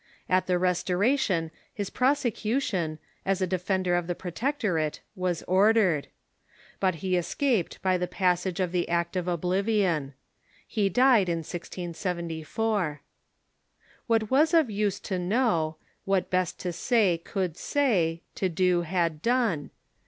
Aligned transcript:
At 0.27 0.47
the 0.47 0.57
Restoration 0.57 1.51
his 1.71 1.91
prosecu 1.91 2.59
tion, 2.59 2.97
as 3.23 3.39
a 3.39 3.45
defender 3.45 3.93
of 3.93 4.07
the 4.07 4.15
Protectorate, 4.15 5.01
was 5.15 5.43
ordered. 5.43 6.07
But 6.79 6.95
he 7.05 7.09
304 7.09 7.11
THE 7.11 7.13
MOBEKN 7.13 7.13
CIIUKCH 7.13 7.19
escaped 7.19 7.81
by 7.83 7.97
the 7.99 8.07
passage 8.07 8.59
of 8.59 8.71
the 8.71 8.89
Act 8.89 9.15
of 9.15 9.27
Oblivion. 9.27 10.15
He 10.65 10.89
died 10.89 11.29
in 11.29 11.43
1674. 11.43 13.01
''What 14.07 14.31
was 14.31 14.55
of 14.55 14.71
use 14.71 14.99
to 15.01 15.19
know, 15.19 15.75
What 16.05 16.31
best 16.31 16.57
to 16.61 16.73
say 16.73 17.19
could 17.19 17.55
say, 17.55 18.23
to 18.33 18.49
do 18.49 18.83
liad 18.83 19.21
done. 19.21 19.69